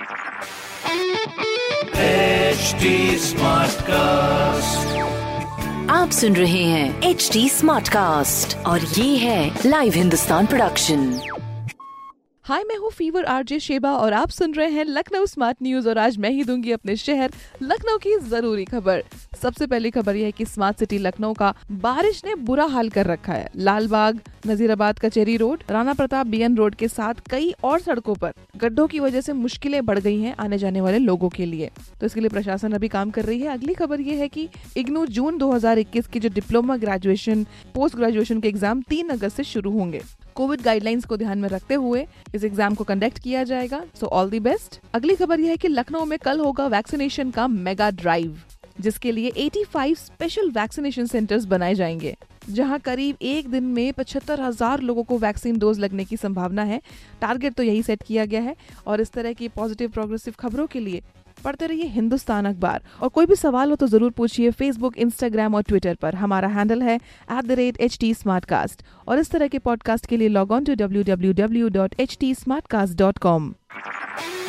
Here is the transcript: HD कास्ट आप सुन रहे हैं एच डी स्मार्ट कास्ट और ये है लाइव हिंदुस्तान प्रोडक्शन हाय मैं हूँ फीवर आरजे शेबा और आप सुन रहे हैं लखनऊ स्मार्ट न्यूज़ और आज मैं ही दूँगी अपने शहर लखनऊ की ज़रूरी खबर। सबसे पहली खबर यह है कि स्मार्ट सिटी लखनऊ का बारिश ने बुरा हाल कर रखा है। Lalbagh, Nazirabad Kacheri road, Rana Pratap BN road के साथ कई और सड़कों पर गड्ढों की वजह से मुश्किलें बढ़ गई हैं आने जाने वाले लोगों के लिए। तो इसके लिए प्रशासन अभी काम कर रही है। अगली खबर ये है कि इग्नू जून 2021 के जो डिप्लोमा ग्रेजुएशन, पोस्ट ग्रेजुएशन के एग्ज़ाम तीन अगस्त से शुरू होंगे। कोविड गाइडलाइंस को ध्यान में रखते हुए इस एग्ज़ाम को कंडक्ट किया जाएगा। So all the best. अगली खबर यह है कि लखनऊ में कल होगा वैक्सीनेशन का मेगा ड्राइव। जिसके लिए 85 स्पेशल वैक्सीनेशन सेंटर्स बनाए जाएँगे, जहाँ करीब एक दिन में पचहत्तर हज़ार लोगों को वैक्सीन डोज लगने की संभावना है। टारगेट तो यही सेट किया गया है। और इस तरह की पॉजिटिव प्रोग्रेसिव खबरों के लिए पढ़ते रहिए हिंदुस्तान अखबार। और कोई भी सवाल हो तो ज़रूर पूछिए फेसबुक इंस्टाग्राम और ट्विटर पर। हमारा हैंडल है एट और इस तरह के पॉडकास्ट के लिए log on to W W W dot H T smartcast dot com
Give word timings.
HD 0.00 0.06
कास्ट 3.80 4.98
आप 5.90 6.10
सुन 6.10 6.36
रहे 6.36 6.62
हैं 6.64 7.02
एच 7.02 7.30
डी 7.32 7.48
स्मार्ट 7.48 7.88
कास्ट 7.88 8.56
और 8.56 8.80
ये 8.80 9.16
है 9.16 9.58
लाइव 9.66 9.92
हिंदुस्तान 9.92 10.46
प्रोडक्शन 10.46 11.20
हाय 12.44 12.64
मैं 12.64 12.76
हूँ 12.76 12.90
फीवर 12.90 13.24
आरजे 13.24 13.60
शेबा 13.60 13.92
और 13.92 14.12
आप 14.12 14.28
सुन 14.28 14.54
रहे 14.54 14.70
हैं 14.70 14.84
लखनऊ 14.84 15.26
स्मार्ट 15.26 15.56
न्यूज़ 15.62 15.88
और 15.88 15.98
आज 15.98 16.16
मैं 16.18 16.30
ही 16.30 16.44
दूँगी 16.44 16.72
अपने 16.72 16.96
शहर 16.96 17.32
लखनऊ 17.62 17.98
की 17.98 18.18
ज़रूरी 18.18 18.64
खबर। 18.64 19.04
सबसे 19.32 19.66
पहली 19.66 19.90
खबर 19.90 20.16
यह 20.16 20.24
है 20.24 20.32
कि 20.32 20.44
स्मार्ट 20.44 20.78
सिटी 20.78 20.96
लखनऊ 20.98 21.32
का 21.32 21.52
बारिश 21.72 22.22
ने 22.24 22.34
बुरा 22.36 22.64
हाल 22.64 22.88
कर 22.90 23.06
रखा 23.06 23.32
है। 23.32 23.48
Lalbagh, 23.56 24.18
Nazirabad 24.46 24.98
Kacheri 24.98 25.36
road, 25.36 25.62
Rana 25.70 25.92
Pratap 25.94 26.26
BN 26.26 26.56
road 26.56 26.74
के 26.74 26.88
साथ 26.88 27.14
कई 27.30 27.52
और 27.64 27.80
सड़कों 27.80 28.14
पर 28.14 28.32
गड्ढों 28.56 28.86
की 28.86 29.00
वजह 29.00 29.20
से 29.20 29.32
मुश्किलें 29.32 29.84
बढ़ 29.86 29.98
गई 29.98 30.20
हैं 30.20 30.34
आने 30.36 30.58
जाने 30.58 30.80
वाले 30.80 30.98
लोगों 30.98 31.28
के 31.28 31.46
लिए। 31.46 31.70
तो 32.00 32.06
इसके 32.06 32.20
लिए 32.20 32.28
प्रशासन 32.28 32.72
अभी 32.72 32.88
काम 32.88 33.10
कर 33.10 33.24
रही 33.24 33.40
है। 33.40 33.48
अगली 33.48 33.74
खबर 33.74 34.00
ये 34.00 34.16
है 34.16 34.28
कि 34.28 34.48
इग्नू 34.76 35.06
जून 35.08 35.38
2021 35.38 36.06
के 36.06 36.20
जो 36.20 36.28
डिप्लोमा 36.30 36.76
ग्रेजुएशन, 36.76 37.46
पोस्ट 37.74 37.96
ग्रेजुएशन 37.96 38.40
के 38.40 38.48
एग्ज़ाम 38.48 38.82
तीन 38.82 39.08
अगस्त 39.08 39.36
से 39.36 39.44
शुरू 39.44 39.70
होंगे। 39.70 40.02
कोविड 40.34 40.62
गाइडलाइंस 40.62 41.04
को 41.04 41.16
ध्यान 41.16 41.38
में 41.38 41.48
रखते 41.48 41.74
हुए 41.76 42.06
इस 42.34 42.44
एग्ज़ाम 42.44 42.74
को 42.74 42.84
कंडक्ट 42.84 43.18
किया 43.18 43.44
जाएगा। 43.44 43.84
So 44.00 44.06
all 44.06 44.30
the 44.30 44.40
best. 44.40 44.80
अगली 44.94 45.16
खबर 45.16 45.40
यह 45.40 45.50
है 45.50 45.56
कि 45.56 45.68
लखनऊ 45.68 46.04
में 46.04 46.18
कल 46.18 46.40
होगा 46.40 46.66
वैक्सीनेशन 46.68 47.30
का 47.30 47.46
मेगा 47.48 47.90
ड्राइव। 47.92 48.38
जिसके 48.80 49.12
लिए 49.12 49.30
85 49.38 49.94
स्पेशल 49.96 50.50
वैक्सीनेशन 50.50 51.06
सेंटर्स 51.06 51.44
बनाए 51.44 51.74
जाएँगे, 51.74 52.16
जहाँ 52.50 52.78
करीब 52.78 53.16
एक 53.22 53.48
दिन 53.50 53.64
में 53.66 53.92
पचहत्तर 53.92 54.40
हज़ार 54.40 54.80
लोगों 54.80 55.02
को 55.04 55.18
वैक्सीन 55.18 55.58
डोज 55.58 55.78
लगने 55.78 56.04
की 56.04 56.16
संभावना 56.16 56.62
है। 56.62 56.80
टारगेट 57.20 57.54
तो 57.54 57.62
यही 57.62 57.82
सेट 57.82 58.02
किया 58.02 58.24
गया 58.24 58.40
है। 58.40 58.56
और 58.86 59.00
इस 59.00 59.12
तरह 59.12 59.32
की 59.32 59.48
पॉजिटिव 59.48 59.90
प्रोग्रेसिव 59.90 60.34
खबरों 60.38 60.66
के 60.66 60.80
लिए 60.80 61.02
पढ़ते 61.44 61.66
रहिए 61.66 61.86
हिंदुस्तान 61.88 62.46
अखबार। 62.46 62.82
और 63.02 63.08
कोई 63.08 63.26
भी 63.26 63.34
सवाल 63.36 63.70
हो 63.70 63.76
तो 63.76 63.86
ज़रूर 63.86 64.10
पूछिए 64.10 64.50
फेसबुक 64.50 64.98
इंस्टाग्राम 64.98 65.54
और 65.54 65.62
ट्विटर 65.62 65.94
पर। 65.94 66.14
हमारा 66.14 66.48
हैंडल 66.48 66.82
है 66.82 66.96
एट 66.96 68.82
और 69.08 69.18
इस 69.18 69.30
तरह 69.30 69.48
के 69.48 69.58
पॉडकास्ट 69.58 70.06
के 70.06 70.16
लिए 70.16 70.28
log 70.28 70.52
on 70.52 70.64
to 70.64 70.74
W 70.74 71.02
W 71.04 71.32
W 71.32 71.68
dot 71.68 71.94
H 72.00 72.16
T 72.20 72.34
smartcast 72.66 72.98
dot 72.98 73.18
com 73.18 73.52